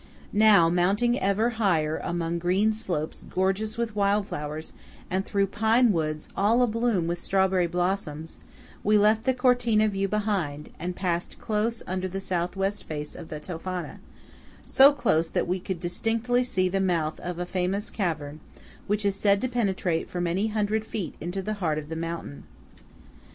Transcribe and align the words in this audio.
Now, 0.33 0.67
mounting 0.67 1.19
ever 1.19 1.51
higher 1.61 1.97
among 2.03 2.39
green 2.39 2.73
slopes 2.73 3.23
gorgeous 3.29 3.77
with 3.77 3.95
wild 3.95 4.25
flowers, 4.29 4.73
and 5.11 5.23
through 5.23 5.45
pine 5.45 5.91
woods 5.93 6.27
all 6.35 6.63
abloom 6.63 7.05
with 7.05 7.19
strawberry 7.21 7.67
blossoms, 7.67 8.39
we 8.83 8.97
left 8.97 9.25
the 9.25 9.33
Cortina 9.35 9.87
view 9.87 10.07
behind, 10.07 10.69
and 10.79 10.95
passed 10.95 11.37
close 11.39 11.83
under 11.85 12.07
the 12.07 12.19
southwest 12.19 12.85
face 12.85 13.15
of 13.15 13.29
the 13.29 13.39
Tofana–so 13.39 14.91
close 14.93 15.29
that 15.29 15.47
we 15.47 15.59
could 15.59 15.79
distinctly 15.79 16.43
see 16.43 16.67
the 16.67 16.81
mouth 16.81 17.19
of 17.19 17.37
a 17.37 17.45
famous 17.45 17.91
cavern 17.91 18.39
which 18.87 19.05
is 19.05 19.15
said 19.15 19.39
to 19.41 19.47
penetrate 19.47 20.09
for 20.09 20.19
many 20.19 20.47
hundred 20.47 20.83
feet 20.83 21.13
into 21.21 21.43
the 21.43 21.53
heart 21.61 21.77
of 21.77 21.89
the 21.89 21.95
mountain. 21.95 22.45